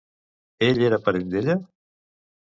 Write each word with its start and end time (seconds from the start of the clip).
Ell 0.67 0.81
era 0.87 0.99
parent 1.09 1.29
d'ella? 1.35 1.59